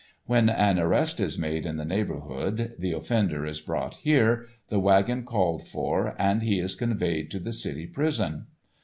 When 0.25 0.49
an 0.49 0.79
arrest 0.79 1.19
is 1.19 1.37
made 1.37 1.63
in 1.63 1.77
the 1.77 1.85
neighbourhood 1.85 2.73
the 2.79 2.91
offender 2.91 3.45
is 3.45 3.61
brought 3.61 3.97
here, 3.97 4.47
the 4.69 4.79
wagon 4.79 5.25
called 5.25 5.67
for, 5.67 6.15
and 6.17 6.41
he 6.41 6.57
is 6.57 6.73
conveyed 6.73 7.29
to 7.29 7.39
the 7.39 7.53
City 7.53 7.85
Prison. 7.85 8.47